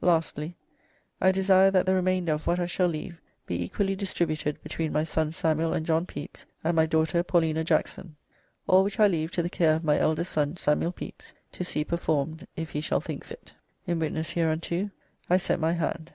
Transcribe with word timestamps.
"Lastly. 0.00 0.56
I 1.20 1.30
desire 1.30 1.70
that 1.70 1.86
the 1.86 1.94
remainder 1.94 2.32
of 2.32 2.48
what 2.48 2.58
I 2.58 2.66
shall 2.66 2.88
leave 2.88 3.20
be 3.46 3.62
equally 3.62 3.94
distributed 3.94 4.60
between 4.64 4.92
my 4.92 5.04
sons 5.04 5.36
Samuel 5.36 5.72
and 5.72 5.86
John 5.86 6.06
Pepys 6.06 6.44
and 6.64 6.74
my 6.74 6.86
daughter 6.86 7.22
Paulina 7.22 7.62
Jackson. 7.62 8.16
"All 8.66 8.82
which 8.82 8.98
I 8.98 9.06
leave 9.06 9.30
to 9.30 9.42
the 9.44 9.48
care 9.48 9.76
of 9.76 9.84
my 9.84 9.96
eldest 9.96 10.32
son 10.32 10.56
Samuel 10.56 10.90
Pepys, 10.90 11.34
to 11.52 11.62
see 11.62 11.84
performed, 11.84 12.48
if 12.56 12.70
he 12.70 12.80
shall 12.80 13.00
think 13.00 13.22
fit. 13.22 13.52
"In 13.86 14.00
witness 14.00 14.30
hereunto 14.30 14.90
I 15.30 15.36
set 15.36 15.60
my 15.60 15.74
hand." 15.74 16.10